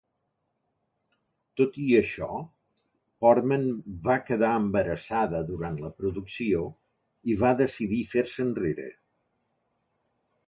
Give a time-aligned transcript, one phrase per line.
[1.59, 2.29] Tot i això,
[3.25, 3.67] Portman
[4.07, 6.63] va quedar embarassada durant la producció
[7.33, 8.89] i va decidir fer-se enrere.